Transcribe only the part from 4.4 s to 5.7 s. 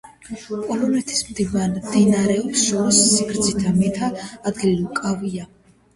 ადგილი უკავია.